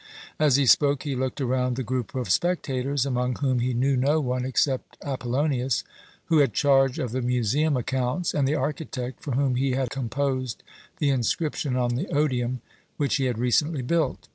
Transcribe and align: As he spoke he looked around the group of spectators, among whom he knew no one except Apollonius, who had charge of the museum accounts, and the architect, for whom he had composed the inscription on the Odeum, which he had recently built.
As 0.39 0.55
he 0.55 0.65
spoke 0.65 1.03
he 1.03 1.13
looked 1.15 1.39
around 1.41 1.75
the 1.75 1.83
group 1.83 2.15
of 2.15 2.31
spectators, 2.31 3.05
among 3.05 3.35
whom 3.35 3.59
he 3.59 3.75
knew 3.75 3.95
no 3.95 4.19
one 4.19 4.45
except 4.45 4.97
Apollonius, 5.03 5.83
who 6.25 6.39
had 6.39 6.53
charge 6.53 6.97
of 6.97 7.11
the 7.11 7.21
museum 7.21 7.77
accounts, 7.77 8.33
and 8.33 8.47
the 8.47 8.55
architect, 8.55 9.21
for 9.23 9.33
whom 9.33 9.53
he 9.53 9.73
had 9.73 9.91
composed 9.91 10.63
the 10.97 11.11
inscription 11.11 11.75
on 11.75 11.93
the 11.93 12.07
Odeum, 12.07 12.61
which 12.97 13.17
he 13.17 13.25
had 13.25 13.37
recently 13.37 13.83
built. 13.83 14.27